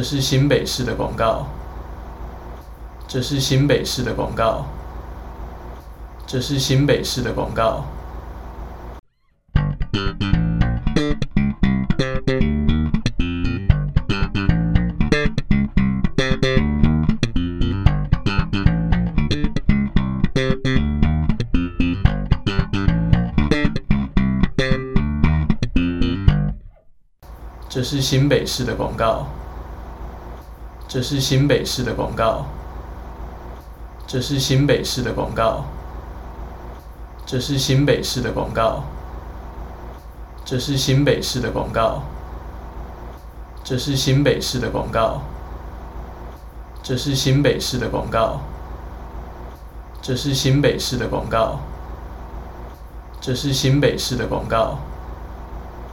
[0.00, 1.46] 这是新北市的广告。
[3.06, 4.64] 这是新北市的广告。
[6.26, 7.84] 这是新北市的广告。
[27.70, 29.28] 这是新北市的广告。
[30.88, 32.44] 这是新北市的广告。
[34.08, 35.64] 这是新北市的广告。
[37.24, 38.82] 这是新北市的广告。
[40.44, 42.02] 这是新北市的广告。
[43.62, 45.20] 这是新北市的广告。
[46.82, 48.40] 这是新北市的广告。
[50.02, 51.60] 这是新北市的广告。
[53.20, 54.76] 这是新北市的广告。